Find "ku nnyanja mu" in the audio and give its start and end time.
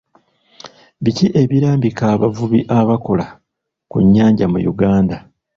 3.89-4.59